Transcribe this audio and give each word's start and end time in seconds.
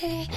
Welcome 0.00 0.28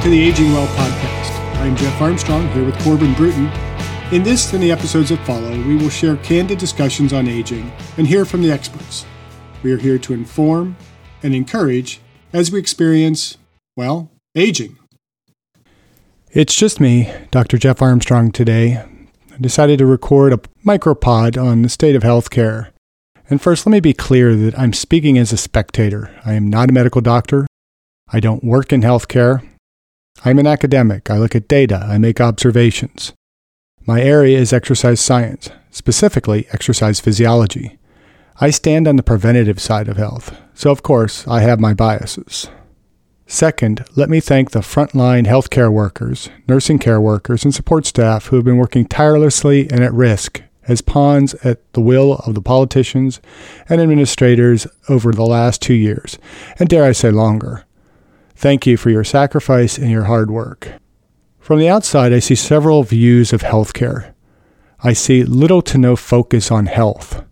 to 0.00 0.08
the 0.08 0.20
Aging 0.20 0.52
Well 0.52 0.66
podcast. 0.66 1.30
I'm 1.58 1.76
Jeff 1.76 2.00
Armstrong 2.00 2.48
here 2.48 2.64
with 2.64 2.76
Corbin 2.82 3.14
Bruton. 3.14 3.46
In 4.10 4.24
this 4.24 4.52
and 4.52 4.60
the 4.60 4.72
episodes 4.72 5.10
that 5.10 5.24
follow, 5.24 5.52
we 5.62 5.76
will 5.76 5.88
share 5.88 6.16
candid 6.16 6.58
discussions 6.58 7.12
on 7.12 7.28
aging 7.28 7.70
and 7.96 8.08
hear 8.08 8.24
from 8.24 8.42
the 8.42 8.50
experts. 8.50 9.06
We 9.62 9.70
are 9.70 9.78
here 9.78 9.98
to 9.98 10.12
inform 10.12 10.76
and 11.22 11.32
encourage 11.32 12.00
as 12.32 12.50
we 12.50 12.58
experience, 12.58 13.36
well, 13.76 14.10
aging. 14.34 14.78
It's 16.30 16.54
just 16.54 16.80
me, 16.80 17.12
Dr. 17.30 17.58
Jeff 17.58 17.80
Armstrong, 17.82 18.32
today. 18.32 18.76
I 19.32 19.36
decided 19.40 19.78
to 19.78 19.86
record 19.86 20.32
a 20.32 20.40
micropod 20.64 21.40
on 21.42 21.62
the 21.62 21.68
state 21.68 21.96
of 21.96 22.02
healthcare. 22.02 22.70
And 23.30 23.40
first, 23.40 23.66
let 23.66 23.72
me 23.72 23.80
be 23.80 23.92
clear 23.92 24.36
that 24.36 24.58
I'm 24.58 24.72
speaking 24.72 25.18
as 25.18 25.32
a 25.32 25.36
spectator. 25.36 26.14
I 26.24 26.34
am 26.34 26.48
not 26.48 26.70
a 26.70 26.72
medical 26.72 27.00
doctor. 27.00 27.46
I 28.08 28.20
don't 28.20 28.44
work 28.44 28.72
in 28.72 28.82
healthcare. 28.82 29.46
I'm 30.24 30.38
an 30.38 30.46
academic. 30.46 31.10
I 31.10 31.18
look 31.18 31.34
at 31.34 31.48
data. 31.48 31.86
I 31.88 31.98
make 31.98 32.20
observations. 32.20 33.12
My 33.86 34.00
area 34.00 34.38
is 34.38 34.52
exercise 34.52 35.00
science, 35.00 35.50
specifically 35.70 36.46
exercise 36.52 37.00
physiology. 37.00 37.78
I 38.40 38.50
stand 38.50 38.88
on 38.88 38.96
the 38.96 39.02
preventative 39.02 39.60
side 39.60 39.88
of 39.88 39.96
health, 39.96 40.36
so 40.54 40.70
of 40.70 40.82
course 40.82 41.26
I 41.28 41.40
have 41.40 41.60
my 41.60 41.74
biases. 41.74 42.48
Second, 43.26 43.84
let 43.96 44.10
me 44.10 44.20
thank 44.20 44.50
the 44.50 44.60
frontline 44.60 45.26
healthcare 45.26 45.72
workers, 45.72 46.28
nursing 46.46 46.78
care 46.78 47.00
workers, 47.00 47.44
and 47.44 47.54
support 47.54 47.86
staff 47.86 48.26
who 48.26 48.36
have 48.36 48.44
been 48.44 48.58
working 48.58 48.84
tirelessly 48.84 49.68
and 49.70 49.80
at 49.80 49.94
risk 49.94 50.42
as 50.68 50.80
pawns 50.80 51.34
at 51.36 51.72
the 51.72 51.80
will 51.80 52.14
of 52.26 52.34
the 52.34 52.42
politicians 52.42 53.20
and 53.68 53.80
administrators 53.80 54.66
over 54.88 55.12
the 55.12 55.24
last 55.24 55.60
two 55.60 55.74
years, 55.74 56.18
and 56.58 56.68
dare 56.68 56.84
I 56.84 56.92
say 56.92 57.10
longer. 57.10 57.64
Thank 58.36 58.66
you 58.66 58.76
for 58.76 58.90
your 58.90 59.04
sacrifice 59.04 59.78
and 59.78 59.90
your 59.90 60.04
hard 60.04 60.30
work. 60.30 60.72
From 61.38 61.58
the 61.58 61.68
outside, 61.68 62.12
I 62.12 62.18
see 62.18 62.34
several 62.34 62.82
views 62.82 63.32
of 63.32 63.42
healthcare. 63.42 64.12
I 64.82 64.92
see 64.92 65.22
little 65.22 65.62
to 65.62 65.78
no 65.78 65.96
focus 65.96 66.50
on 66.50 66.66
health. 66.66 67.24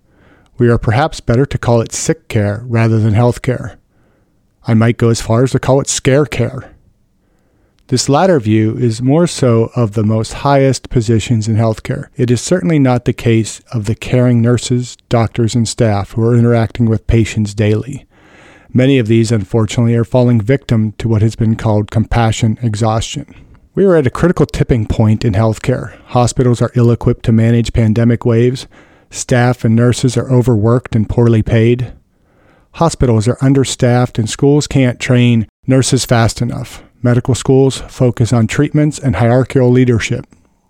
We 0.58 0.68
are 0.68 0.78
perhaps 0.78 1.20
better 1.20 1.46
to 1.46 1.58
call 1.58 1.80
it 1.80 1.92
sick 1.92 2.28
care 2.28 2.62
rather 2.66 2.98
than 2.98 3.14
health 3.14 3.42
care. 3.42 3.78
I 4.66 4.74
might 4.74 4.96
go 4.96 5.08
as 5.08 5.20
far 5.20 5.42
as 5.42 5.52
to 5.52 5.58
call 5.58 5.80
it 5.80 5.88
scare 5.88 6.26
care. 6.26 6.74
This 7.88 8.08
latter 8.08 8.40
view 8.40 8.76
is 8.78 9.02
more 9.02 9.26
so 9.26 9.70
of 9.76 9.92
the 9.92 10.04
most 10.04 10.32
highest 10.32 10.88
positions 10.88 11.46
in 11.46 11.56
healthcare. 11.56 12.08
It 12.16 12.30
is 12.30 12.40
certainly 12.40 12.78
not 12.78 13.04
the 13.04 13.12
case 13.12 13.60
of 13.72 13.84
the 13.84 13.94
caring 13.94 14.40
nurses, 14.40 14.96
doctors, 15.08 15.54
and 15.54 15.68
staff 15.68 16.12
who 16.12 16.24
are 16.24 16.34
interacting 16.34 16.86
with 16.86 17.06
patients 17.06 17.54
daily. 17.54 18.06
Many 18.72 18.98
of 18.98 19.08
these, 19.08 19.30
unfortunately, 19.30 19.94
are 19.94 20.04
falling 20.04 20.40
victim 20.40 20.92
to 20.92 21.08
what 21.08 21.20
has 21.20 21.36
been 21.36 21.56
called 21.56 21.90
compassion 21.90 22.58
exhaustion. 22.62 23.34
We 23.74 23.84
are 23.84 23.96
at 23.96 24.06
a 24.06 24.10
critical 24.10 24.46
tipping 24.46 24.86
point 24.86 25.24
in 25.24 25.34
healthcare. 25.34 25.98
Hospitals 26.06 26.62
are 26.62 26.72
ill 26.74 26.90
equipped 26.90 27.24
to 27.26 27.32
manage 27.32 27.74
pandemic 27.74 28.24
waves. 28.24 28.66
Staff 29.10 29.64
and 29.64 29.76
nurses 29.76 30.16
are 30.16 30.30
overworked 30.30 30.94
and 30.94 31.08
poorly 31.08 31.42
paid. 31.42 31.92
Hospitals 32.74 33.28
are 33.28 33.38
understaffed 33.40 34.18
and 34.18 34.28
schools 34.28 34.66
can't 34.66 34.98
train 34.98 35.46
nurses 35.66 36.04
fast 36.04 36.40
enough. 36.40 36.82
Medical 37.02 37.34
schools 37.34 37.78
focus 37.88 38.32
on 38.32 38.46
treatments 38.46 38.98
and 38.98 39.16
hierarchical 39.16 39.70
leadership. 39.70 40.26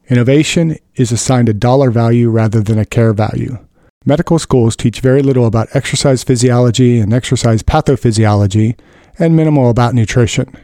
Innovation 0.09 0.77
is 0.97 1.13
assigned 1.13 1.49
a 1.49 1.55
dollar 1.55 1.91
value 1.91 2.29
rather 2.29 2.61
than 2.61 2.79
a 2.79 2.85
care 2.85 3.13
value. 3.13 3.59
Medical 4.05 4.39
schools 4.39 4.75
teach 4.75 5.01
very 5.01 5.23
little 5.23 5.47
about 5.47 5.75
exercise 5.77 6.25
physiology 6.25 6.99
and 6.99 7.15
exercise 7.15 7.63
pathophysiology, 7.63 8.77
and 9.19 9.37
minimal 9.37 9.71
about 9.71 9.95
nutrition. 9.95 10.57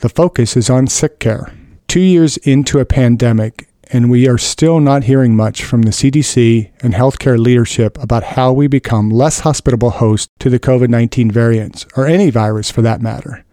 The 0.00 0.08
focus 0.08 0.56
is 0.56 0.68
on 0.68 0.88
sick 0.88 1.20
care. 1.20 1.52
Two 1.86 2.00
years 2.00 2.38
into 2.38 2.80
a 2.80 2.84
pandemic, 2.84 3.68
and 3.92 4.10
we 4.10 4.26
are 4.26 4.38
still 4.38 4.80
not 4.80 5.04
hearing 5.04 5.36
much 5.36 5.62
from 5.62 5.82
the 5.82 5.90
CDC 5.90 6.70
and 6.80 6.94
healthcare 6.94 7.38
leadership 7.38 8.02
about 8.02 8.24
how 8.24 8.50
we 8.50 8.66
become 8.66 9.10
less 9.10 9.40
hospitable 9.40 9.90
hosts 9.90 10.30
to 10.38 10.48
the 10.48 10.58
COVID 10.58 10.88
19 10.88 11.30
variants, 11.30 11.86
or 11.94 12.06
any 12.06 12.30
virus 12.30 12.70
for 12.70 12.80
that 12.80 13.02
matter. 13.02 13.44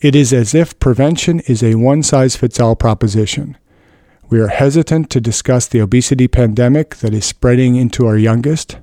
It 0.00 0.14
is 0.14 0.32
as 0.32 0.54
if 0.54 0.78
prevention 0.78 1.40
is 1.40 1.64
a 1.64 1.74
one 1.74 2.04
size 2.04 2.36
fits 2.36 2.60
all 2.60 2.76
proposition. 2.76 3.58
We 4.30 4.38
are 4.38 4.48
hesitant 4.48 5.10
to 5.10 5.20
discuss 5.20 5.66
the 5.66 5.80
obesity 5.80 6.28
pandemic 6.28 6.96
that 6.96 7.12
is 7.12 7.24
spreading 7.24 7.74
into 7.74 8.06
our 8.06 8.16
youngest. 8.16 8.78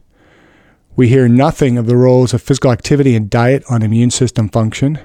We 0.98 1.08
hear 1.08 1.30
nothing 1.30 1.78
of 1.78 1.86
the 1.86 1.98
roles 1.98 2.34
of 2.34 2.42
physical 2.42 2.72
activity 2.72 3.16
and 3.16 3.30
diet 3.30 3.64
on 3.70 3.84
immune 3.84 4.12
system 4.12 4.50
function. 4.50 5.00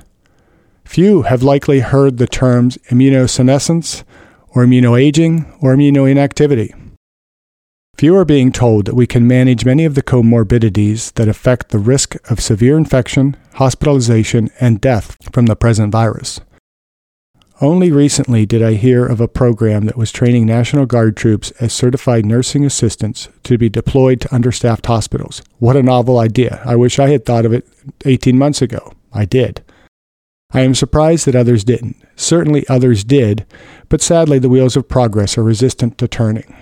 Few 0.85 1.23
have 1.23 1.45
likely 1.45 1.81
heard 1.81 2.17
the 2.17 2.27
terms 2.27 2.79
immunosenescence, 2.89 4.03
or 4.51 4.65
immunoaging, 4.65 5.57
or 5.61 5.75
immunoinactivity. 5.75 6.75
Few 7.97 8.17
are 8.17 8.25
being 8.25 8.51
told 8.51 8.87
that 8.87 8.95
we 8.95 9.07
can 9.07 9.27
manage 9.27 9.67
many 9.67 9.85
of 9.85 9.95
the 9.95 10.03
comorbidities 10.03 11.13
that 11.15 11.29
affect 11.29 11.69
the 11.69 11.79
risk 11.79 12.17
of 12.31 12.41
severe 12.41 12.79
infection, 12.79 13.37
hospitalization, 13.55 14.49
and 14.59 14.81
death 14.81 15.19
from 15.33 15.47
the 15.47 15.55
present 15.55 15.93
virus. 15.93 16.41
Only 17.61 17.93
recently 17.93 18.47
did 18.47 18.63
I 18.63 18.73
hear 18.73 19.05
of 19.05 19.21
a 19.21 19.29
program 19.29 19.85
that 19.85 19.99
was 19.99 20.11
training 20.11 20.47
National 20.47 20.87
Guard 20.87 21.15
troops 21.15 21.51
as 21.61 21.75
certified 21.75 22.25
nursing 22.25 22.65
assistants 22.65 23.29
to 23.43 23.59
be 23.59 23.69
deployed 23.69 24.23
to 24.23 24.35
understaffed 24.35 24.87
hospitals. 24.87 25.43
What 25.59 25.77
a 25.77 25.83
novel 25.83 26.19
idea. 26.19 26.63
I 26.65 26.77
wish 26.77 26.99
I 26.99 27.11
had 27.11 27.27
thought 27.27 27.45
of 27.45 27.53
it 27.53 27.69
18 28.07 28.39
months 28.39 28.63
ago. 28.63 28.95
I 29.13 29.27
did. 29.27 29.63
I 30.53 30.63
am 30.63 30.75
surprised 30.75 31.27
that 31.27 31.37
others 31.37 31.65
didn't. 31.65 31.97
Certainly 32.17 32.69
others 32.69 33.05
did, 33.05 33.47
but 33.89 34.03
sadly 34.03 34.39
the 34.39 34.49
wheels 34.49 34.77
of 34.77 34.89
progress 34.89 35.39
are 35.39 35.45
resistant 35.45 35.97
to 35.99 36.09
turning. 36.09 36.55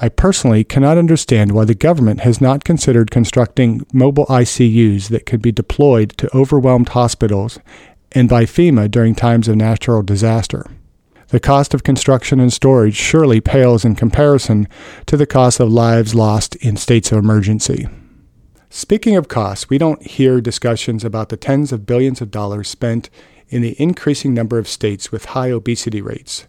I 0.00 0.08
personally 0.08 0.62
cannot 0.62 0.98
understand 0.98 1.50
why 1.50 1.64
the 1.64 1.74
government 1.74 2.20
has 2.20 2.40
not 2.40 2.62
considered 2.62 3.10
constructing 3.10 3.84
mobile 3.92 4.26
ICUs 4.26 5.08
that 5.08 5.26
could 5.26 5.42
be 5.42 5.50
deployed 5.50 6.10
to 6.18 6.36
overwhelmed 6.36 6.90
hospitals 6.90 7.58
and 8.12 8.28
by 8.28 8.44
FEMA 8.44 8.88
during 8.88 9.16
times 9.16 9.48
of 9.48 9.56
natural 9.56 10.02
disaster. 10.02 10.64
The 11.28 11.40
cost 11.40 11.74
of 11.74 11.82
construction 11.82 12.38
and 12.40 12.52
storage 12.52 12.94
surely 12.94 13.40
pales 13.40 13.84
in 13.84 13.96
comparison 13.96 14.68
to 15.06 15.16
the 15.16 15.26
cost 15.26 15.60
of 15.60 15.70
lives 15.70 16.14
lost 16.14 16.54
in 16.56 16.76
states 16.76 17.10
of 17.10 17.18
emergency. 17.18 17.88
Speaking 18.70 19.16
of 19.16 19.28
costs, 19.28 19.70
we 19.70 19.78
don't 19.78 20.06
hear 20.06 20.42
discussions 20.42 21.02
about 21.02 21.30
the 21.30 21.38
tens 21.38 21.72
of 21.72 21.86
billions 21.86 22.20
of 22.20 22.30
dollars 22.30 22.68
spent 22.68 23.08
in 23.48 23.62
the 23.62 23.74
increasing 23.80 24.34
number 24.34 24.58
of 24.58 24.68
states 24.68 25.10
with 25.10 25.24
high 25.26 25.50
obesity 25.50 26.02
rates. 26.02 26.46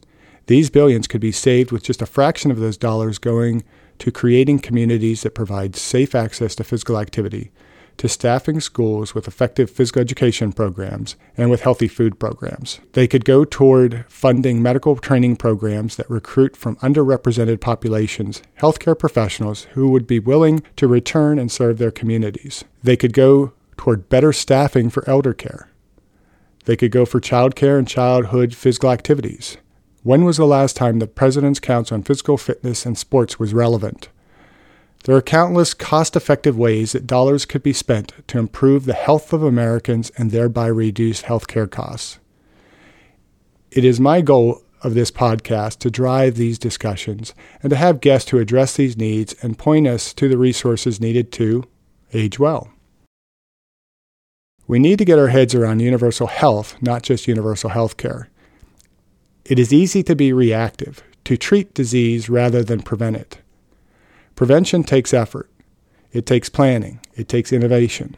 These 0.48 0.70
billions 0.70 1.08
could 1.08 1.22
be 1.22 1.32
saved 1.32 1.72
with 1.72 1.84
just 1.84 2.02
a 2.02 2.06
fraction 2.06 2.52
of 2.52 2.60
those 2.60 2.76
dollars 2.76 3.20
going 3.20 3.64
to 4.00 4.12
creating 4.12 4.60
communities 4.60 5.22
that 5.22 5.34
provide 5.34 5.78
safe 5.78 6.14
access 6.14 6.56
to 6.56 6.66
physical 6.66 6.98
activity, 6.98 7.52
to 8.00 8.10
staffing 8.10 8.60
schools 8.62 9.14
with 9.14 9.28
effective 9.28 9.70
physical 9.70 10.02
education 10.02 10.52
programs 10.52 11.16
and 11.38 11.52
with 11.52 11.62
healthy 11.62 11.88
food 11.88 12.18
programs. 12.18 12.80
They 12.94 13.08
could 13.08 13.26
go 13.26 13.46
toward 13.46 14.06
funding 14.08 14.62
medical 14.62 14.96
training 14.96 15.36
programs 15.36 15.98
that 15.98 16.10
recruit 16.10 16.56
from 16.56 16.78
underrepresented 16.78 17.60
populations 17.60 18.42
healthcare 18.60 18.98
professionals 18.98 19.64
who 19.74 19.90
would 19.90 20.08
be 20.08 20.20
willing 20.20 20.64
to 20.78 20.88
return 20.88 21.38
and 21.38 21.52
serve 21.52 21.78
their 21.78 21.92
communities. 21.92 22.64
They 22.82 22.96
could 22.96 23.14
go 23.14 23.54
toward 23.76 24.10
better 24.10 24.34
staffing 24.34 24.90
for 24.90 25.08
elder 25.08 25.34
care. 25.34 25.70
They 26.66 26.78
could 26.78 26.92
go 26.92 27.06
for 27.06 27.20
child 27.20 27.56
care 27.56 27.78
and 27.78 27.88
childhood 27.88 28.56
physical 28.56 28.92
activities. 28.92 29.58
When 30.04 30.24
was 30.24 30.38
the 30.38 30.46
last 30.46 30.78
time 30.78 31.00
the 31.00 31.08
President's 31.08 31.60
Council 31.60 31.96
on 31.96 32.04
Physical 32.04 32.38
Fitness 32.38 32.86
and 32.86 32.98
Sports 32.98 33.38
was 33.40 33.54
relevant? 33.54 34.08
There 35.06 35.16
are 35.16 35.22
countless 35.22 35.74
cost 35.74 36.16
effective 36.16 36.58
ways 36.58 36.92
that 36.92 37.08
dollars 37.08 37.46
could 37.46 37.64
be 37.64 37.74
spent 37.74 38.12
to 38.28 38.38
improve 38.38 38.86
the 38.86 38.94
health 38.94 39.32
of 39.32 39.44
Americans 39.44 40.12
and 40.18 40.32
thereby 40.32 40.68
reduce 40.68 41.24
healthcare 41.24 41.70
costs. 41.70 42.20
It 43.72 43.86
is 43.86 44.00
my 44.00 44.22
goal 44.22 44.62
of 44.82 44.94
this 44.94 45.12
podcast 45.12 45.80
to 45.80 45.92
drive 45.92 46.36
these 46.36 46.60
discussions 46.60 47.34
and 47.62 47.70
to 47.70 47.76
have 47.76 48.02
guests 48.02 48.32
who 48.32 48.40
address 48.40 48.76
these 48.76 48.98
needs 48.98 49.34
and 49.42 49.58
point 49.58 49.88
us 49.88 50.14
to 50.14 50.28
the 50.28 50.38
resources 50.38 51.00
needed 51.00 51.32
to 51.34 51.64
age 52.14 52.40
well. 52.40 52.72
We 54.68 54.80
need 54.80 55.00
to 55.00 55.06
get 55.06 55.20
our 55.20 55.28
heads 55.28 55.56
around 55.56 55.80
universal 55.80 56.28
health, 56.28 56.76
not 56.82 57.04
just 57.04 57.28
universal 57.28 57.72
health 57.72 57.98
care. 57.98 58.30
It 59.46 59.58
is 59.58 59.74
easy 59.74 60.04
to 60.04 60.16
be 60.16 60.32
reactive, 60.32 61.02
to 61.26 61.38
treat 61.38 61.74
disease 61.74 62.30
rather 62.30 62.64
than 62.64 62.82
prevent 62.82 63.16
it. 63.16 63.40
Prevention 64.40 64.86
takes 64.86 65.14
effort, 65.14 65.50
it 66.14 66.26
takes 66.26 66.48
planning, 66.48 67.02
it 67.14 67.28
takes 67.28 67.52
innovation. 67.52 68.16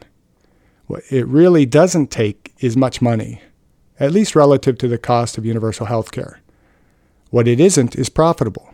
What 0.86 1.02
it 1.10 1.26
really 1.26 1.66
doesn't 1.66 2.12
take 2.12 2.54
is 2.60 2.76
much 2.76 3.02
money. 3.02 3.42
at 3.98 4.12
least 4.12 4.36
relative 4.36 4.78
to 4.78 4.86
the 4.86 4.98
cost 4.98 5.36
of 5.36 5.44
universal 5.44 5.86
health 5.86 6.12
care. 6.12 6.38
What 7.30 7.48
it 7.48 7.58
isn't 7.58 7.96
is 7.96 8.08
profitable. 8.08 8.72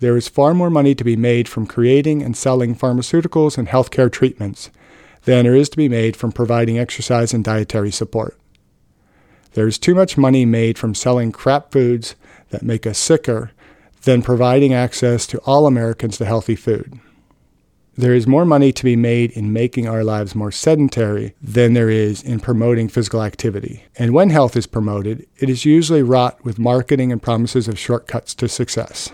There 0.00 0.16
is 0.16 0.26
far 0.26 0.54
more 0.54 0.70
money 0.70 0.96
to 0.96 1.04
be 1.04 1.14
made 1.14 1.48
from 1.48 1.68
creating 1.68 2.20
and 2.20 2.36
selling 2.36 2.74
pharmaceuticals 2.74 3.56
and 3.56 3.68
healthcare 3.68 4.10
treatments 4.10 4.68
than 5.22 5.44
there 5.44 5.54
is 5.54 5.68
to 5.68 5.76
be 5.76 5.88
made 5.88 6.16
from 6.16 6.32
providing 6.32 6.80
exercise 6.80 7.32
and 7.32 7.44
dietary 7.44 7.92
support. 7.92 8.36
There 9.52 9.68
is 9.68 9.78
too 9.78 9.94
much 9.94 10.18
money 10.18 10.44
made 10.44 10.78
from 10.78 10.96
selling 10.96 11.30
crap 11.30 11.70
foods 11.70 12.16
that 12.50 12.64
make 12.64 12.88
us 12.88 12.98
sicker 12.98 13.52
than 14.08 14.22
providing 14.22 14.72
access 14.72 15.26
to 15.26 15.38
all 15.40 15.66
Americans 15.66 16.16
to 16.16 16.24
healthy 16.24 16.56
food. 16.56 16.98
There 17.94 18.14
is 18.14 18.26
more 18.26 18.46
money 18.46 18.72
to 18.72 18.82
be 18.82 18.96
made 18.96 19.32
in 19.32 19.52
making 19.52 19.86
our 19.86 20.02
lives 20.02 20.34
more 20.34 20.50
sedentary 20.50 21.34
than 21.42 21.74
there 21.74 21.90
is 21.90 22.22
in 22.22 22.40
promoting 22.40 22.88
physical 22.88 23.22
activity. 23.22 23.84
And 23.98 24.14
when 24.14 24.30
health 24.30 24.56
is 24.56 24.66
promoted, 24.66 25.26
it 25.36 25.50
is 25.50 25.66
usually 25.66 26.02
wrought 26.02 26.42
with 26.42 26.58
marketing 26.58 27.12
and 27.12 27.22
promises 27.22 27.68
of 27.68 27.78
shortcuts 27.78 28.34
to 28.36 28.48
success. 28.48 29.10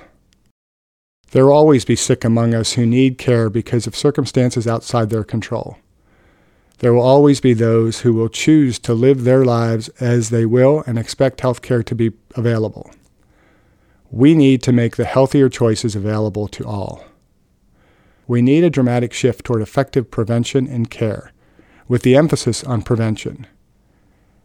There 1.32 1.46
will 1.46 1.54
always 1.54 1.84
be 1.84 1.96
sick 1.96 2.24
among 2.24 2.54
us 2.54 2.74
who 2.74 2.86
need 2.86 3.18
care 3.18 3.50
because 3.50 3.88
of 3.88 3.96
circumstances 3.96 4.68
outside 4.68 5.10
their 5.10 5.24
control. 5.24 5.76
There 6.78 6.94
will 6.94 7.02
always 7.02 7.40
be 7.40 7.52
those 7.52 8.02
who 8.02 8.14
will 8.14 8.28
choose 8.28 8.78
to 8.78 8.94
live 8.94 9.24
their 9.24 9.44
lives 9.44 9.88
as 9.98 10.30
they 10.30 10.46
will 10.46 10.84
and 10.86 11.00
expect 11.00 11.40
health 11.40 11.62
care 11.62 11.82
to 11.82 11.94
be 11.96 12.12
available. 12.36 12.92
We 14.14 14.36
need 14.36 14.62
to 14.62 14.70
make 14.70 14.94
the 14.94 15.06
healthier 15.06 15.48
choices 15.48 15.96
available 15.96 16.46
to 16.46 16.64
all. 16.64 17.04
We 18.28 18.42
need 18.42 18.62
a 18.62 18.70
dramatic 18.70 19.12
shift 19.12 19.44
toward 19.44 19.60
effective 19.60 20.08
prevention 20.08 20.68
and 20.68 20.88
care, 20.88 21.32
with 21.88 22.02
the 22.02 22.14
emphasis 22.14 22.62
on 22.62 22.82
prevention. 22.82 23.44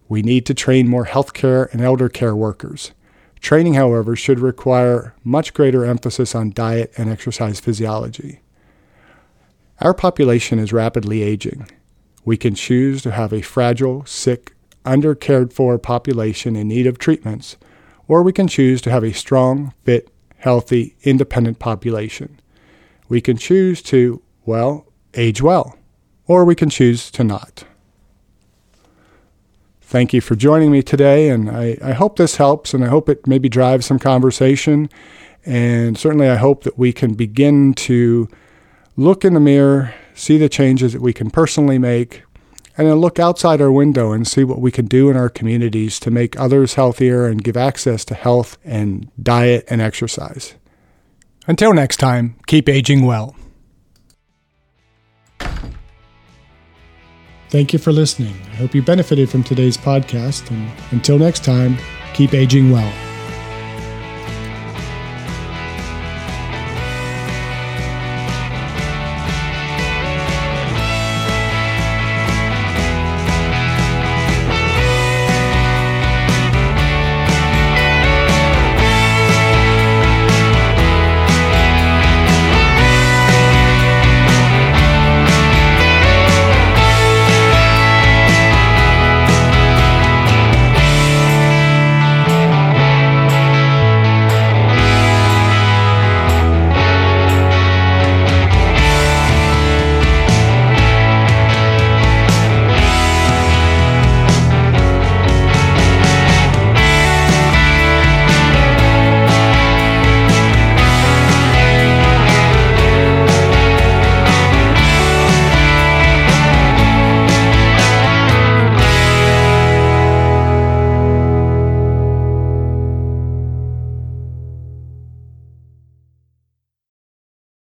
We 0.08 0.24
need 0.24 0.48
to 0.48 0.56
train 0.56 0.88
more 0.88 1.06
healthcare 1.06 1.72
and 1.72 1.82
elder 1.82 2.10
care 2.10 2.36
workers. 2.36 2.94
Training, 3.42 3.76
however, 3.76 4.16
should 4.16 4.40
require 4.40 5.14
much 5.24 5.54
greater 5.54 5.86
emphasis 5.86 6.34
on 6.34 6.50
diet 6.50 6.92
and 6.98 7.08
exercise 7.08 7.60
physiology. 7.60 8.40
Our 9.82 9.94
population 9.94 10.58
is 10.58 10.74
rapidly 10.74 11.22
aging. 11.22 11.70
We 12.26 12.38
can 12.38 12.56
choose 12.56 13.04
to 13.04 13.12
have 13.12 13.32
a 13.32 13.44
fragile, 13.44 14.04
sick, 14.08 14.56
undercared 14.84 15.54
for 15.54 15.78
population 15.78 16.56
in 16.56 16.70
need 16.70 16.88
of 16.88 16.98
treatments, 16.98 17.56
or 18.10 18.24
we 18.24 18.34
can 18.34 18.48
choose 18.48 18.82
to 18.82 18.92
have 18.92 19.04
a 19.04 19.14
strong, 19.14 19.74
fit, 19.86 20.10
healthy, 20.38 20.96
independent 21.04 21.60
population. 21.60 22.40
We 23.08 23.22
can 23.22 23.38
choose 23.38 23.82
to, 23.84 24.22
well, 24.46 24.88
age 25.14 25.42
well, 25.42 25.78
or 26.26 26.44
we 26.44 26.56
can 26.56 26.70
choose 26.70 27.12
to 27.12 27.24
not. 27.24 27.64
Thank 29.82 30.12
you 30.14 30.22
for 30.22 30.36
joining 30.36 30.72
me 30.72 30.82
today, 30.82 31.30
and 31.30 31.50
I, 31.50 31.78
I 31.84 31.94
hope 31.94 32.18
this 32.18 32.36
helps, 32.38 32.74
and 32.74 32.84
I 32.84 32.88
hope 32.88 33.10
it 33.10 33.26
maybe 33.26 33.48
drives 33.48 33.86
some 33.86 34.00
conversation. 34.00 34.90
And 35.46 35.98
certainly, 35.98 36.30
I 36.30 36.36
hope 36.36 36.64
that 36.64 36.78
we 36.78 36.92
can 36.92 37.14
begin 37.14 37.74
to 37.76 38.28
look 38.98 39.24
in 39.24 39.34
the 39.34 39.40
mirror, 39.40 39.94
see 40.14 40.38
the 40.38 40.50
changes 40.50 40.94
that 40.94 41.02
we 41.02 41.14
can 41.14 41.30
personally 41.30 41.78
make, 41.78 42.24
and 42.80 42.88
then 42.88 42.96
look 42.96 43.20
outside 43.20 43.60
our 43.60 43.74
window 43.74 44.14
and 44.14 44.26
see 44.26 44.46
what 44.46 44.62
we 44.62 44.72
can 44.72 44.86
do 44.86 45.10
in 45.10 45.18
our 45.18 45.28
communities 45.28 46.00
to 46.00 46.10
make 46.10 46.40
others 46.40 46.76
healthier 46.76 47.28
and 47.28 47.44
give 47.44 47.58
access 47.58 48.06
to 48.06 48.14
health 48.14 48.58
and 48.64 49.12
diet 49.22 49.66
and 49.70 49.82
exercise. 49.82 50.56
Until 51.46 51.74
next 51.74 51.98
time, 51.98 52.40
keep 52.48 52.70
aging 52.70 53.06
well. 53.06 53.36
Thank 57.50 57.74
you 57.74 57.80
for 57.80 57.92
listening. 57.92 58.36
I 58.54 58.56
hope 58.56 58.74
you 58.74 58.82
benefited 58.82 59.30
from 59.30 59.44
today's 59.44 59.76
podcast. 59.76 60.50
And 60.50 60.72
until 60.92 61.20
next 61.20 61.44
time, 61.44 61.78
keep 62.14 62.34
aging 62.34 62.72
well. 62.72 63.09